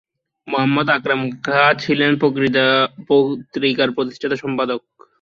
[0.47, 4.81] মোহাম্মদ আকরম খাঁ ছিলেন পত্রিকার প্রতিষ্ঠাতা সম্পাদক।